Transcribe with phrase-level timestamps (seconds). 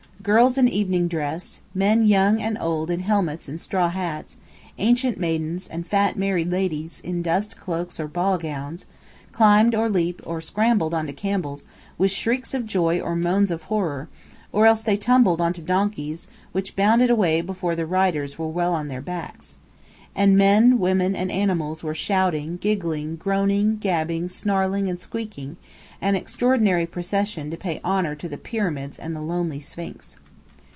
[0.23, 4.37] Girls in evening dress; men young and old in helmets and straw hats,
[4.77, 8.85] ancient maidens, and fat married ladies, in dust cloaks or ball gowns,
[9.31, 11.65] climbed or leaped or scrambled onto camels,
[11.97, 14.09] with shrieks of joy or moans of horror:
[14.51, 18.89] or else they tumbled onto donkeys which bounded away before the riders were well on
[18.89, 19.55] their backs.
[20.13, 25.55] And men, women, and animals were shouting, giggling, groaning, gabbling, snarling, and squeaking;
[26.01, 30.17] an extraordinary procession to pay honour to the Pyramids and the lonely Sphinx.